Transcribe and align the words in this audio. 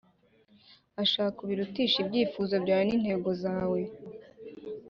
ashaka 1.03 1.37
ubirutishe 1.41 1.97
ibyifuzo 2.01 2.55
byawe 2.63 2.83
n 2.85 2.91
intego 2.97 3.29
zawe 3.43 3.79